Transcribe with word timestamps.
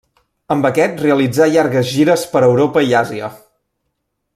Amb 0.55 0.67
aquest 0.69 1.03
realitzà 1.05 1.47
llargues 1.57 1.93
gires 1.99 2.27
per 2.35 2.45
Europa 2.51 2.87
i 2.91 2.99
Àsia. 3.05 3.33